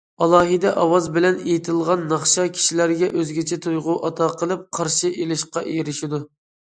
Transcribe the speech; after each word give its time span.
ئالاھىدە 0.25 0.69
ئاۋاز 0.83 1.07
بىلەن 1.17 1.35
ئېيتىلغان 1.41 2.01
ناخشا 2.13 2.45
كىشىلەرگە 2.55 3.09
ئۆزگىچە 3.19 3.57
تۇيغۇ 3.65 3.97
ئاتا 4.09 4.31
قىلىپ، 4.39 4.65
قارشى 4.79 5.13
ئېلىشقا 5.19 5.63
ئېرىشىدۇ. 5.75 6.21